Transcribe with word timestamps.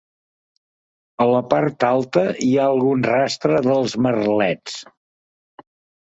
A 1.25 1.25
la 1.31 1.41
part 1.49 1.83
alta 1.89 2.23
hi 2.45 2.49
ha 2.61 2.65
algun 2.69 3.03
rastre 3.09 3.59
dels 3.67 3.93
merlets. 4.07 4.79